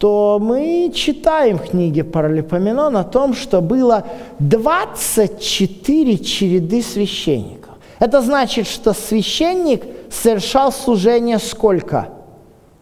то 0.00 0.38
мы 0.40 0.90
читаем 0.94 1.58
в 1.58 1.68
книге 1.68 2.04
Паралипоменон 2.04 2.96
о 2.96 3.04
том, 3.04 3.34
что 3.34 3.60
было 3.60 4.04
24 4.38 6.18
череды 6.18 6.80
священников. 6.80 7.74
Это 7.98 8.22
значит, 8.22 8.66
что 8.66 8.94
священник 8.94 9.84
совершал 10.10 10.72
служение 10.72 11.38
сколько? 11.38 12.08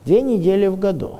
Две 0.04 0.22
недели 0.22 0.68
в 0.68 0.78
году. 0.78 1.18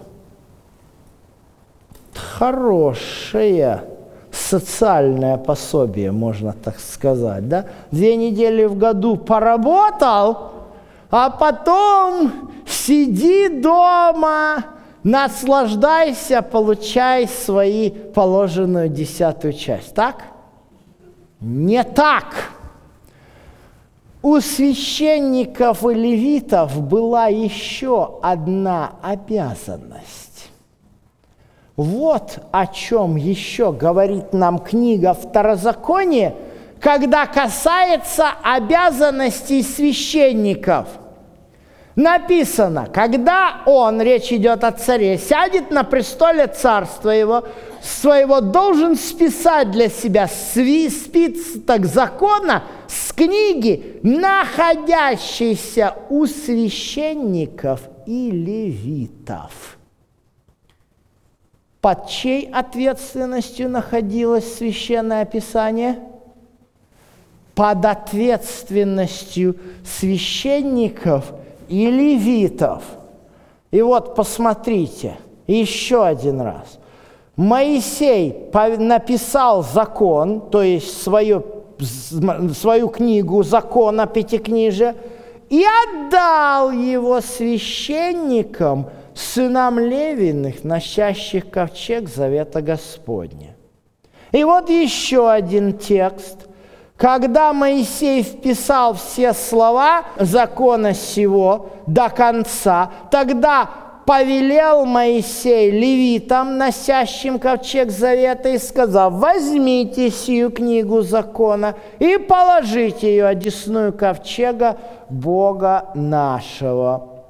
Хорошее 2.15 3.83
социальное 4.31 5.37
пособие, 5.37 6.13
можно 6.13 6.53
так 6.53 6.79
сказать, 6.79 7.49
да? 7.49 7.65
Две 7.91 8.15
недели 8.15 8.67
в 8.67 8.79
году 8.79 9.17
поработал, 9.17 10.53
а 11.11 11.31
потом 11.31 12.53
сиди 12.69 13.49
дома, 13.49 14.78
наслаждайся, 15.11 16.42
получай 16.42 17.27
свои 17.27 17.90
положенную 17.90 18.88
десятую 18.88 19.53
часть. 19.53 19.94
Так? 19.94 20.25
Не 21.40 21.85
так. 21.85 22.53
У 24.21 24.40
священников 24.40 25.85
и 25.85 25.94
левитов 25.94 26.83
была 26.83 27.29
еще 27.29 28.18
одна 28.23 28.92
обязанность. 29.01 30.51
Вот 31.77 32.40
о 32.51 32.66
чем 32.66 33.16
еще 33.16 33.73
говорит 33.73 34.33
нам 34.33 34.59
книга 34.59 35.14
Второзакония, 35.14 36.35
когда 36.81 37.27
касается 37.27 38.31
обязанностей 38.42 39.62
священников– 39.62 40.88
написано, 41.99 42.89
когда 42.93 43.63
он, 43.67 44.01
речь 44.01 44.33
идет 44.33 44.63
о 44.63 44.71
царе, 44.71 45.19
сядет 45.19 45.73
на 45.73 45.83
престоле 45.83 46.47
царства 46.47 47.11
его, 47.11 47.45
своего 47.83 48.41
должен 48.41 48.97
списать 48.97 49.73
для 49.73 49.89
себя 49.89 50.29
список 50.29 51.85
закона 51.87 52.63
с 52.87 53.13
книги, 53.13 53.99
находящейся 54.05 55.95
у 56.09 56.27
священников 56.27 57.81
и 58.07 58.31
левитов. 58.31 59.77
Под 61.81 62.09
чьей 62.09 62.49
ответственностью 62.51 63.69
находилось 63.69 64.57
священное 64.57 65.25
писание– 65.25 65.99
под 67.59 67.85
ответственностью 67.87 69.57
священников 69.85 71.33
и 71.68 71.90
левитов. 71.90 72.83
И 73.70 73.83
вот 73.83 74.14
посмотрите, 74.14 75.16
еще 75.46 76.04
один 76.04 76.40
раз. 76.40 76.78
Моисей 77.37 78.50
написал 78.78 79.62
закон, 79.62 80.50
то 80.50 80.62
есть 80.62 81.02
свою, 81.02 81.44
свою 82.52 82.88
книгу 82.88 83.42
закона 83.42 84.07
Пятикнижия, 84.07 84.96
и 85.48 85.64
отдал 85.64 86.72
его 86.72 87.20
священникам, 87.20 88.90
сынам 89.14 89.78
Левиных, 89.78 90.64
носящих 90.64 91.48
ковчег 91.50 92.09
Завета 92.09 92.61
Господня. 92.61 93.57
И 94.33 94.44
вот 94.44 94.68
еще 94.68 95.31
один 95.31 95.78
текст. 95.78 96.48
Когда 96.99 97.53
Моисей 97.53 98.25
вписал 98.25 98.95
все 98.95 99.33
слова 99.33 100.03
закона 100.19 100.95
сего 100.95 101.71
до 101.87 102.09
конца, 102.09 102.91
тогда 103.13 103.71
повелел 104.05 104.85
Моисей 104.85 105.71
левитам, 105.71 106.59
носящим 106.59 107.39
ковчег 107.39 107.93
завета, 107.93 108.49
и 108.49 108.59
сказал, 108.59 109.13
возьмите 109.13 110.11
сию 110.11 110.51
книгу 110.51 111.03
закона 111.03 111.77
и 112.01 112.17
положите 112.17 113.09
ее 113.09 113.27
одесную 113.27 113.93
ковчега 113.93 114.77
Бога 115.09 115.91
нашего. 115.95 117.23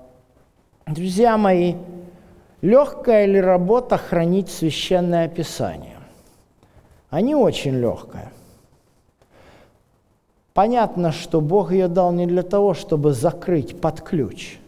Друзья 0.86 1.36
мои, 1.36 1.74
легкая 2.62 3.26
ли 3.26 3.38
работа 3.38 3.98
хранить 3.98 4.48
священное 4.48 5.28
писание? 5.28 5.98
Они 7.10 7.34
очень 7.34 7.78
легкая. 7.78 8.32
Понятно, 10.58 11.12
что 11.12 11.40
Бог 11.40 11.70
ее 11.70 11.86
дал 11.86 12.10
не 12.10 12.26
для 12.26 12.42
того, 12.42 12.74
чтобы 12.74 13.12
закрыть 13.12 13.80
под 13.80 14.00
ключ. 14.00 14.58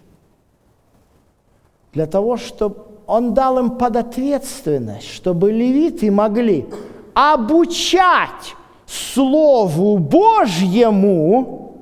Для 1.93 2.07
того, 2.07 2.37
чтобы 2.37 2.77
Он 3.09 3.35
дал 3.35 3.59
им 3.59 3.71
под 3.71 3.97
ответственность, 3.97 5.09
чтобы 5.09 5.51
левиты 5.51 6.13
могли 6.13 6.69
обучать 7.13 8.55
Слову 8.87 9.99
Божьему 9.99 11.75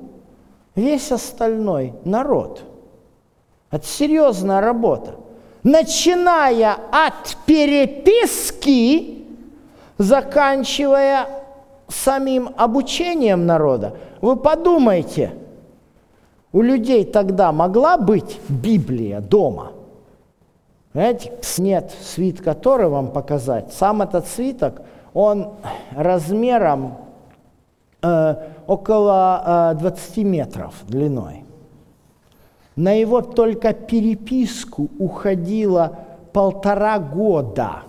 весь 0.73 1.11
остальной 1.11 1.93
народ. 2.03 2.63
Это 3.69 3.85
серьезная 3.85 4.59
работа. 4.59 5.17
Начиная 5.61 6.79
от 6.91 7.37
переписки, 7.45 9.23
заканчивая 9.99 11.38
самим 11.89 12.49
обучением 12.57 13.45
народа. 13.45 13.95
Вы 14.21 14.35
подумайте, 14.35 15.33
у 16.51 16.61
людей 16.61 17.05
тогда 17.05 17.51
могла 17.51 17.97
быть 17.97 18.39
Библия 18.49 19.21
дома? 19.21 19.71
Знаете, 20.93 21.31
нет 21.59 21.91
свит, 22.01 22.41
который 22.41 22.87
вам 22.89 23.11
показать. 23.11 23.71
Сам 23.73 24.01
этот 24.01 24.27
свиток, 24.27 24.81
он 25.13 25.49
размером 25.91 26.97
э, 28.01 28.35
около 28.65 29.73
э, 29.73 29.79
20 29.79 30.17
метров 30.25 30.73
длиной. 30.87 31.43
На 32.75 32.93
его 32.93 33.21
только 33.21 33.73
переписку 33.73 34.89
уходило 34.97 35.99
полтора 36.33 36.97
года. 36.97 37.83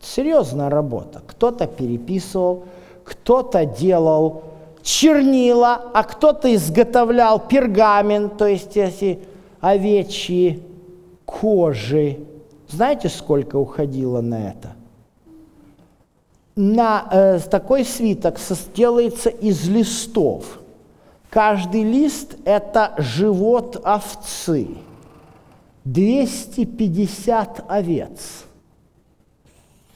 Серьезная 0.00 0.68
работа. 0.68 1.22
Кто-то 1.26 1.66
переписывал, 1.66 2.64
кто-то 3.10 3.64
делал 3.66 4.44
чернила, 4.82 5.90
а 5.92 6.04
кто-то 6.04 6.54
изготовлял 6.54 7.40
пергамент, 7.40 8.38
то 8.38 8.46
есть 8.46 8.76
эти 8.76 9.18
овечьи 9.60 10.62
кожи. 11.26 12.20
Знаете, 12.68 13.08
сколько 13.08 13.56
уходило 13.56 14.20
на 14.20 14.50
это? 14.50 14.72
На 16.54 17.08
э, 17.10 17.40
такой 17.50 17.84
свиток 17.84 18.38
делается 18.74 19.28
из 19.28 19.68
листов. 19.68 20.60
Каждый 21.30 21.82
лист– 21.82 22.36
это 22.44 22.94
живот 22.96 23.80
овцы. 23.84 24.68
250 25.84 27.64
овец. 27.68 28.44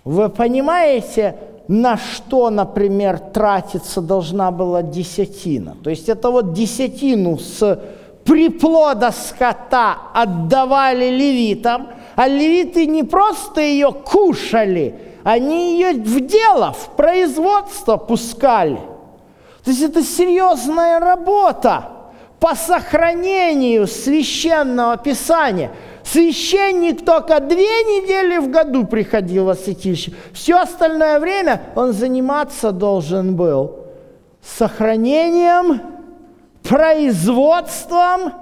Вы 0.04 0.28
понимаете, 0.28 1.36
на 1.68 1.96
что, 1.96 2.50
например, 2.50 3.18
тратиться 3.18 4.00
должна 4.00 4.50
была 4.50 4.82
десятина? 4.82 5.76
То 5.82 5.90
есть 5.90 6.08
это 6.08 6.30
вот 6.30 6.52
десятину 6.52 7.38
с 7.38 7.80
приплода 8.24 9.12
скота 9.12 9.96
отдавали 10.14 11.10
левитам, 11.10 11.88
а 12.16 12.28
левиты 12.28 12.86
не 12.86 13.02
просто 13.02 13.60
ее 13.60 13.92
кушали, 13.92 14.94
они 15.24 15.74
ее 15.74 15.92
в 15.94 16.26
дело, 16.26 16.72
в 16.72 16.96
производство 16.96 17.96
пускали– 17.96 18.80
то 19.64 19.70
есть 19.70 19.82
это 19.82 20.02
серьезная 20.02 21.00
работа 21.00 21.90
по 22.38 22.54
сохранению 22.54 23.86
священного 23.86 24.98
писания. 24.98 25.70
Священник 26.04 27.04
только 27.04 27.40
две 27.40 27.82
недели 27.84 28.36
в 28.36 28.50
году 28.50 28.86
приходил 28.86 29.46
во 29.46 29.54
святилище. 29.54 30.12
Все 30.32 30.56
остальное 30.60 31.18
время 31.18 31.62
он 31.74 31.92
заниматься 31.92 32.72
должен 32.72 33.34
был 33.34 33.78
сохранением, 34.42 35.80
производством, 36.62 38.32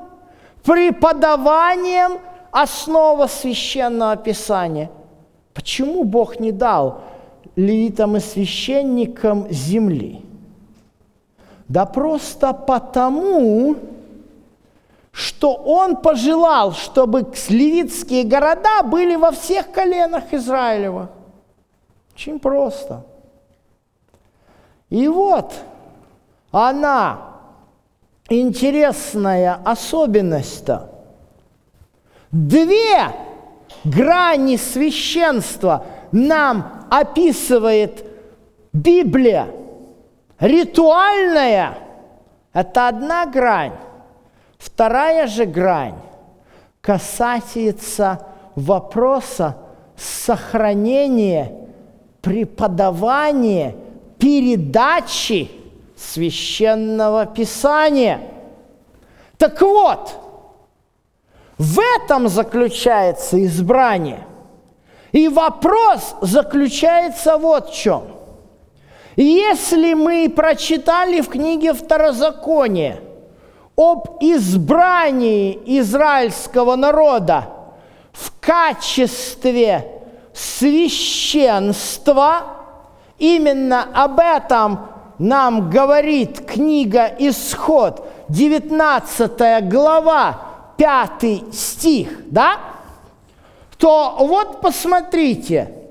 преподаванием 0.64 2.18
основы 2.50 3.28
священного 3.28 4.16
писания. 4.16 4.90
Почему 5.54 6.04
Бог 6.04 6.40
не 6.40 6.50
дал 6.50 7.02
левитам 7.54 8.16
и 8.16 8.20
священникам 8.20 9.46
земли? 9.50 10.22
Да 11.68 11.86
просто 11.86 12.52
потому, 12.52 13.76
что 15.12 15.54
он 15.54 15.96
пожелал, 15.96 16.72
чтобы 16.72 17.26
левитские 17.48 18.24
города 18.24 18.82
были 18.82 19.14
во 19.16 19.30
всех 19.30 19.70
коленах 19.70 20.32
Израилева. 20.32 21.10
Очень 22.14 22.38
просто. 22.40 23.04
И 24.90 25.06
вот 25.08 25.54
она, 26.50 27.18
интересная 28.28 29.60
особенность-то. 29.64 30.90
Две 32.30 33.12
грани 33.84 34.56
священства 34.56 35.86
нам 36.10 36.86
описывает 36.90 38.04
Библия– 38.72 39.48
Ритуальная– 40.42 41.78
это 42.52 42.88
одна 42.88 43.26
грань. 43.26 43.74
Вторая 44.62 45.26
же 45.26 45.44
грань 45.44 45.98
касается 46.80 48.24
вопроса 48.54 49.56
сохранения, 49.96 51.52
преподавания, 52.20 53.74
передачи 54.18 55.50
священного 55.96 57.26
писания. 57.26 58.20
Так 59.36 59.60
вот, 59.62 60.14
в 61.58 61.80
этом 61.96 62.28
заключается 62.28 63.44
избрание. 63.44 64.24
И 65.10 65.26
вопрос 65.26 66.14
заключается 66.20 67.36
вот 67.36 67.70
в 67.70 67.74
чем– 67.74 68.04
если 69.16 69.92
мы 69.92 70.32
прочитали 70.34 71.20
в 71.20 71.28
книге 71.28 71.74
Второзакония 71.74 73.00
об 73.82 74.18
избрании 74.20 75.58
израильского 75.80 76.76
народа 76.76 77.48
в 78.12 78.32
качестве 78.40 80.04
священства, 80.32 82.42
именно 83.18 83.88
об 83.94 84.20
этом 84.20 84.86
нам 85.18 85.70
говорит 85.70 86.46
книга 86.46 87.06
Исход, 87.18 88.06
19 88.28 89.68
глава, 89.68 90.38
5 90.76 91.54
стих, 91.54 92.30
да? 92.30 92.58
То 93.78 94.16
вот 94.20 94.60
посмотрите– 94.60 95.74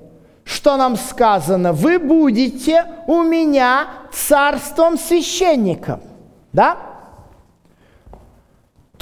что 0.43 0.75
нам 0.75 0.97
сказано? 0.97 1.71
Вы 1.71 1.97
будете 1.97 2.85
у 3.07 3.23
меня 3.23 3.87
царством 4.11 4.97
священником. 4.97 6.01
Да? 6.51 6.90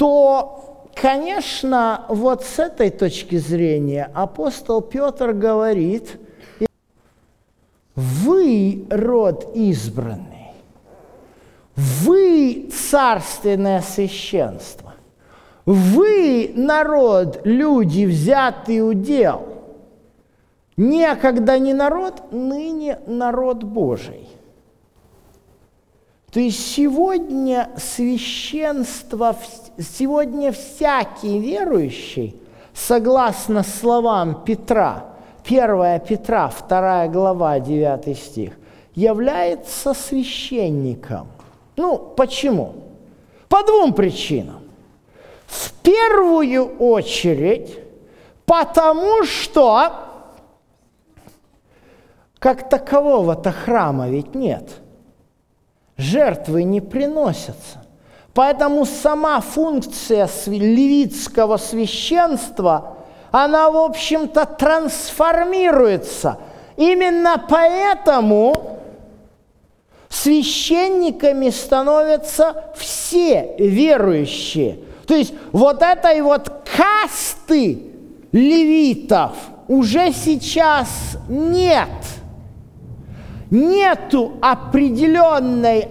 То, 0.00 0.86
конечно, 0.94 2.06
вот 2.08 2.42
с 2.42 2.58
этой 2.58 2.88
точки 2.88 3.36
зрения 3.36 4.10
апостол 4.14 4.80
Петр 4.80 5.34
говорит, 5.34 6.18
вы 7.94 8.86
род 8.88 9.54
избранный, 9.54 10.54
Вы 11.76 12.70
царственное 12.72 13.82
священство. 13.82 14.94
Вы 15.66 16.50
народ, 16.54 17.42
люди, 17.44 18.06
взятый 18.06 18.80
удел. 18.80 19.48
Некогда 20.78 21.58
не 21.58 21.74
народ, 21.74 22.32
ныне 22.32 23.00
народ 23.06 23.64
Божий. 23.64 24.30
То 26.32 26.38
есть 26.38 26.74
сегодня 26.74 27.70
священство, 27.76 29.36
сегодня 29.78 30.52
всякий 30.52 31.40
верующий, 31.40 32.36
согласно 32.72 33.64
словам 33.64 34.44
Петра, 34.44 35.06
1 35.44 36.00
Петра, 36.00 36.52
2 36.68 37.08
глава, 37.08 37.58
9 37.58 38.16
стих, 38.16 38.52
является 38.94 39.92
священником. 39.92 41.26
Ну, 41.76 41.98
почему? 41.98 42.74
По 43.48 43.64
двум 43.64 43.92
причинам. 43.92 44.62
В 45.46 45.72
первую 45.82 46.76
очередь, 46.78 47.76
потому 48.46 49.24
что 49.24 49.92
как 52.38 52.68
такового-то 52.68 53.50
храма 53.50 54.08
ведь 54.08 54.36
нет. 54.36 54.80
Жертвы 56.00 56.64
не 56.64 56.80
приносятся. 56.80 57.84
Поэтому 58.32 58.86
сама 58.86 59.40
функция 59.40 60.28
левитского 60.46 61.58
священства, 61.58 62.96
она, 63.30 63.70
в 63.70 63.76
общем-то, 63.76 64.46
трансформируется. 64.46 66.38
Именно 66.76 67.44
поэтому 67.48 68.78
священниками 70.08 71.50
становятся 71.50 72.72
все 72.76 73.54
верующие. 73.58 74.78
То 75.06 75.14
есть 75.14 75.34
вот 75.52 75.82
этой 75.82 76.22
вот 76.22 76.50
касты 76.76 77.82
левитов 78.32 79.32
уже 79.68 80.12
сейчас 80.12 80.88
нет. 81.28 81.88
Нету 83.50 84.32
определенной 84.40 85.88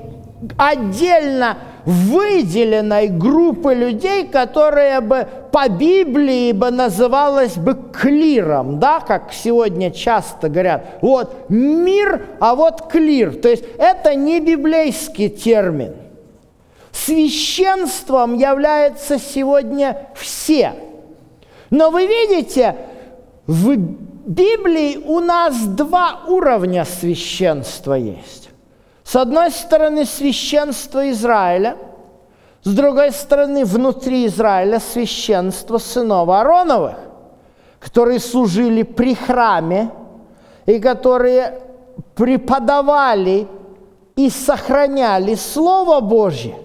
отдельно 0.58 1.58
выделенной 1.86 3.08
группы 3.08 3.74
людей, 3.74 4.28
которые 4.28 5.02
бы 5.02 5.28
по 5.52 5.67
Библии 5.67 6.52
бы 6.52 6.72
называлась 6.72 7.56
бы 7.56 7.76
клиром, 7.91 8.80
да, 8.80 9.00
как 9.00 9.34
сегодня 9.34 9.91
часто 9.91 10.50
говорят, 10.50 11.00
вот 11.02 11.50
мир, 11.50 12.26
а 12.39 12.56
вот 12.56 12.91
клир. 12.91 13.36
То 13.36 13.50
есть 13.50 13.63
это 13.78 14.15
не 14.15 14.39
библейский 14.39 15.30
термин. 15.30 15.95
Священством 16.91 18.36
являются 18.36 19.17
сегодня 19.17 20.10
все. 20.15 20.74
Но 21.69 21.89
вы 21.91 22.06
видите, 22.08 22.76
в 23.48 23.78
Библии 24.30 24.98
у 24.98 25.22
нас 25.22 25.58
два 25.65 26.22
уровня 26.28 26.86
священства 26.86 27.96
есть. 27.96 28.52
С 29.04 29.15
одной 29.15 29.50
стороны, 29.50 30.06
священство 30.06 31.10
Израиля, 31.10 31.78
с 32.62 32.72
другой 32.72 33.12
стороны, 33.12 33.65
внутри 33.65 34.28
Израиля 34.28 34.80
священство 34.80 35.80
сынов 35.80 36.30
Аароновых, 36.30 36.98
которые 37.80 38.20
служили 38.20 38.84
при 38.84 39.15
храме 39.15 39.89
и 40.68 40.80
которые 40.80 41.62
преподавали 42.13 43.48
и 44.15 44.30
сохраняли 44.30 45.34
Слово 45.34 46.02
Божье. 46.02 46.56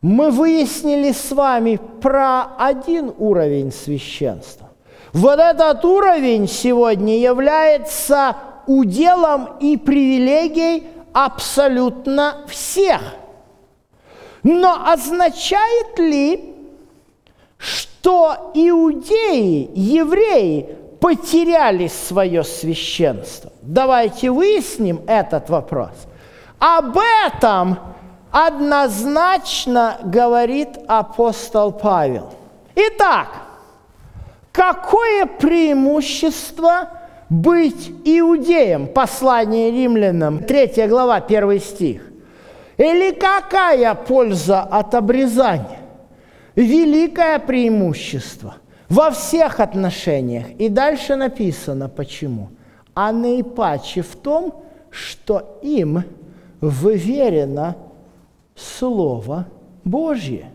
Мы 0.00 0.30
выяснили 0.30 1.12
с 1.12 1.30
вами 1.30 1.78
про 2.00 2.56
один 2.56 3.12
уровень 3.18 3.70
священства. 3.70 4.63
Вот 5.14 5.38
этот 5.38 5.84
уровень 5.84 6.48
сегодня 6.48 7.16
является 7.16 8.36
уделом 8.66 9.56
и 9.60 9.76
привилегией 9.76 10.88
абсолютно 11.12 12.44
всех. 12.48 13.00
Но 14.42 14.84
означает 14.86 15.98
ли, 16.00 16.56
что 17.58 18.50
иудеи, 18.54 19.70
евреи 19.74 20.76
потеряли 21.00 21.86
свое 21.86 22.42
священство? 22.42 23.52
Давайте 23.62 24.32
выясним 24.32 25.00
этот 25.06 25.48
вопрос. 25.48 25.92
Об 26.58 26.98
этом 27.24 27.78
однозначно 28.32 29.98
говорит 30.02 30.70
апостол 30.88 31.70
Павел. 31.70 32.32
Итак, 32.74 33.28
какое 34.54 35.26
преимущество– 35.26 36.88
быть 37.28 37.90
иудеем. 38.04 38.86
Послание 38.86 39.70
римлянам, 39.70 40.44
3 40.44 40.86
глава, 40.86 41.16
1 41.16 41.60
стих. 41.60 42.02
Или 42.76 43.12
какая 43.12 43.94
польза 43.94 44.62
от 44.62 44.94
обрезания? 44.94 45.80
Великое 46.54 47.38
преимущество 47.38 48.56
во 48.88 49.10
всех 49.10 49.60
отношениях. 49.60 50.46
И 50.58 50.68
дальше 50.68 51.16
написано 51.16 51.88
почему. 51.88 52.50
А 52.94 53.10
наипаче 53.12 54.02
в 54.02 54.14
том, 54.16 54.64
что 54.90 55.58
им 55.62 56.04
выверено 56.60 57.76
Слово 58.54 59.46
Божье. 59.82 60.50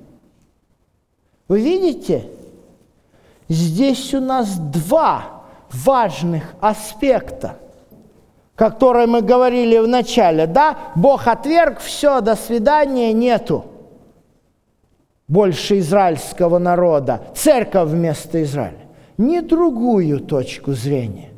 Вы 1.50 1.62
видите? 1.62 2.24
Здесь 3.50 4.14
у 4.14 4.22
нас 4.22 4.58
два 4.58 5.42
важных 5.72 6.54
аспекта, 6.62 7.56
которые 8.56 9.08
мы 9.08 9.22
говорили 9.22 9.80
в 9.80 9.88
начале. 9.88 10.46
Да, 10.46 10.78
Бог 10.96 11.28
отверг, 11.28 11.80
все, 11.80 12.22
до 12.22 12.36
свидания, 12.36 13.12
нету 13.12 13.66
больше 15.28 15.80
израильского 15.80 16.60
народа, 16.60 17.22
церковь 17.36 17.90
вместо 17.90 18.44
Израиля. 18.44 18.86
Не 19.18 19.42
другую 19.42 20.20
точку 20.20 20.74
зрения, 20.74 21.30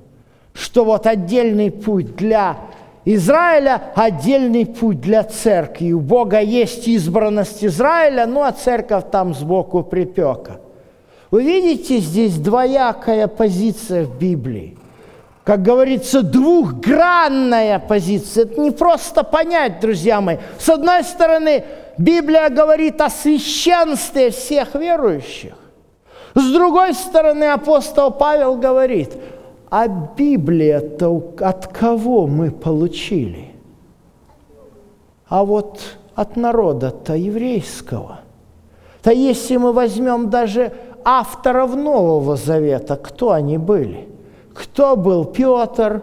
что 0.54 0.84
вот 0.84 1.08
отдельный 1.08 1.71
путь 1.71 2.15
для 2.17 2.58
Израиля, 3.06 3.82
отдельный 3.95 4.65
путь 4.65 5.00
для 5.00 5.24
церкви. 5.24 5.93
У 5.93 6.02
Бога 6.02 6.41
есть 6.41 6.88
избранность 6.89 7.63
Израиля, 7.63 8.26
ну 8.26 8.43
а 8.43 8.52
церковь 8.52 9.06
там 9.12 9.34
сбоку 9.34 9.82
припека– 9.82 10.60
вы 11.32 11.44
видите 11.44 12.00
здесь 12.00 12.38
двоякая 12.38 13.28
позиция 13.28 14.04
в 14.04 14.17
Библии. 14.20 14.78
Как 15.46 15.63
говорится, 15.63 16.22
двухгранная 16.22 17.80
позиция. 17.80 18.44
Это 18.44 18.60
не 18.62 18.72
просто 18.72 19.24
понять, 19.24 19.80
друзья 19.80 20.22
мои. 20.22 20.38
С 20.60 20.70
одной 20.70 21.04
стороны, 21.04 21.63
Библия 21.98 22.50
говорит 22.50 23.02
о 23.02 23.10
священстве 23.10 24.30
всех 24.30 24.76
верующих. 24.76 25.54
С 26.36 26.52
другой 26.52 26.94
стороны, 26.94 27.46
апостол 27.46 28.12
Павел 28.12 28.56
говорит, 28.56 29.12
а 29.70 29.88
Библия-то 29.88 31.34
от 31.39 31.67
кого 31.67 32.28
мы 32.28 32.52
получили? 32.52 33.52
А 35.28 35.44
вот 35.44 35.80
от 36.13 36.36
народа-то 36.36 37.15
еврейского. 37.15 38.20
То 39.02 39.12
если 39.12 39.58
мы 39.58 39.74
возьмем 39.74 40.30
даже 40.30 40.74
авторов 41.04 41.76
Нового 41.76 42.36
Завета, 42.36 42.96
кто 42.96 43.32
они 43.32 43.58
были? 43.58 44.10
Кто 44.54 44.96
был 44.96 45.26
Петр? 45.26 46.02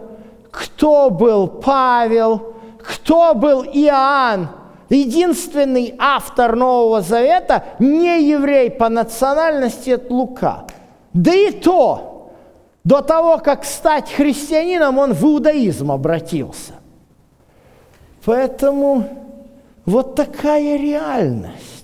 Кто 0.51 1.09
был 1.09 1.47
Павел? 1.47 2.53
Кто 2.81 3.33
был 3.33 3.63
Иоанн? 3.63 4.49
Единственный 4.89 5.93
автор 5.99 6.55
Нового 6.55 7.01
Завета 7.01 7.63
не 7.77 8.23
еврей 8.23 8.71
по 8.71 8.89
национальности– 8.89 9.89
это 9.91 10.11
Лука. 10.11 10.65
Да 11.13 11.33
и 11.33 11.51
то, 11.51 12.31
до 12.83 13.01
того, 13.01 13.37
как 13.37 13.65
стать 13.65 14.11
христианином, 14.11 14.97
он 14.97 15.13
в 15.13 15.23
иудаизм 15.23 15.91
обратился. 15.91 16.73
Поэтому 18.25 19.03
вот 19.85 20.15
такая 20.15 20.77
реальность. 20.77 21.78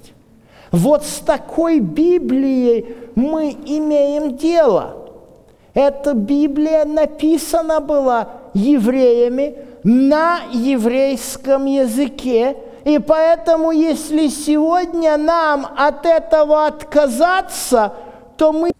Вот 0.76 1.06
с 1.06 1.20
такой 1.20 1.80
Библией 1.80 2.98
мы 3.16 3.52
имеем 3.66 4.36
дело. 4.36 5.08
Эта 5.74 6.14
Библия 6.14 6.84
написана 6.84 7.80
была 7.80 8.28
евреями 8.54 9.56
на 9.86 10.40
еврейском 10.52 11.66
языке, 11.66 12.58
и 12.84 13.00
поэтому, 13.00 13.72
если 13.72 14.28
сегодня 14.28 15.16
нам 15.16 15.66
от 15.78 16.06
этого 16.06 16.68
отказаться, 16.68 17.94
то 18.36 18.52
мы, 18.52 18.72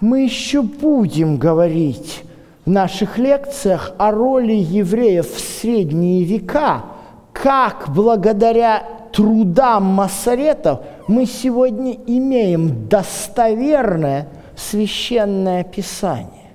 мы 0.00 0.24
еще 0.24 0.60
будем 0.60 1.38
говорить 1.38 2.22
в 2.66 2.70
наших 2.70 3.16
лекциях 3.16 3.92
о 3.96 4.10
роли 4.10 4.52
евреев 4.52 5.26
в 5.26 5.40
средние 5.40 6.22
века– 6.24 6.82
как 7.42 7.88
благодаря 7.88 8.82
трудам 9.16 9.84
массоретов 9.84 10.80
мы 11.08 11.24
сегодня 11.24 11.94
имеем 12.06 12.86
достоверное 12.86 14.28
священное 14.54 15.64
писание. 15.64 16.52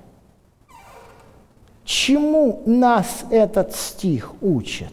Чему 1.84 2.62
нас 2.64 3.24
этот 3.30 3.74
стих 3.74 4.34
учит? 4.40 4.92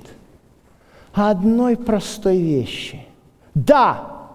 Одной 1.13 1.77
простой 1.77 2.38
вещи. 2.39 3.05
Да, 3.53 4.29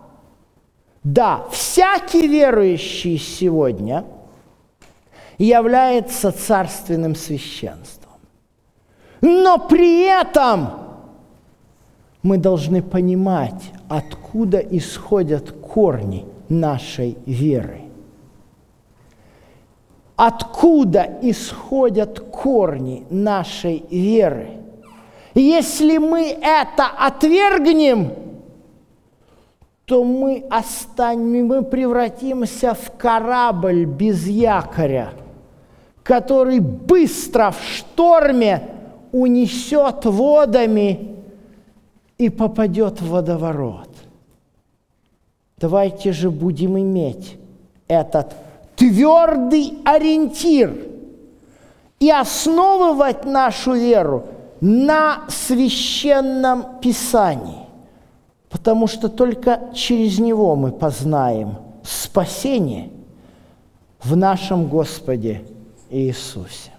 да, 1.03 1.45
всякий 1.51 2.29
верующий 2.29 3.19
сегодня 3.19 4.05
является 5.39 6.31
царственным 6.31 7.17
священством. 7.17 8.13
Но 9.21 9.59
при 9.59 10.03
этом 10.05 10.84
мы 12.25 12.39
должны 12.39 12.83
понимать, 12.83 13.71
откуда 13.87 14.59
исходят 14.59 15.53
корни 15.53 16.25
нашей 16.49 17.19
веры. 17.27 17.83
Откуда 20.17 21.19
исходят 21.21 22.21
корни 22.21 23.05
нашей 23.11 23.85
веры? 23.91 24.49
Если 25.35 25.99
мы 25.99 26.31
это 26.31 26.87
отвергнем, 26.99 28.13
то 29.85 30.03
мы 30.03 30.45
останем, 30.49 31.47
мы 31.47 31.63
превратимся 31.63 32.73
в 32.73 32.97
корабль 32.97 33.85
без 33.85 34.27
якоря, 34.27 35.11
который 36.03 36.61
быстро 36.61 37.51
в 37.51 37.63
шторме 37.63 38.63
унесет 39.13 40.07
водами 40.07 41.15
и 42.25 42.31
попадет 42.31 43.03
в 43.03 43.11
водоворот. 43.11 43.91
Давайте 45.59 46.13
же 46.13 46.31
будем 46.31 46.79
иметь 46.79 47.37
этот 47.87 48.35
твердый 48.77 49.79
ориентир 49.85 50.75
и 52.01 52.11
основывать 52.11 53.27
нашу 53.27 53.75
веру 53.75 54.25
на 54.61 55.25
священном 55.29 56.81
Писании, 56.81 57.67
потому 58.49 58.87
что 58.87 59.09
только 59.11 59.61
через 59.75 60.19
него 60.19 60.57
мы 60.57 60.73
познаем 60.73 61.59
спасение 61.83 62.91
в 64.03 64.17
нашем 64.17 64.67
Господе 64.67 65.43
Иисусе. 65.91 66.71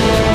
thank 0.00 0.22
you 0.22 0.27